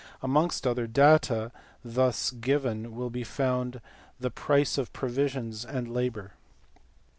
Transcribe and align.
Amongst 0.23 0.65
other 0.65 0.87
data 0.87 1.51
thus 1.85 2.31
given 2.31 2.95
will 2.95 3.11
be 3.11 3.23
found 3.23 3.79
the 4.19 4.31
price 4.31 4.79
of 4.79 4.91
provisions 4.93 5.63
and 5.63 5.87
labour. 5.87 6.31